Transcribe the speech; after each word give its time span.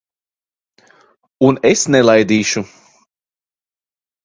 Un 1.49 1.59
es 1.71 1.85
nelaidīšu. 1.97 2.65